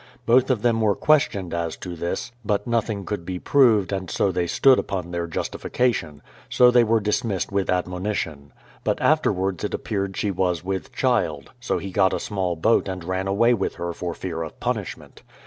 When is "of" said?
0.49-0.63, 14.41-14.59